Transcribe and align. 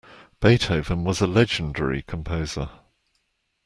Beethoven 0.39 1.03
was 1.03 1.21
a 1.21 1.27
legendary 1.27 2.01
composer. 2.01 2.71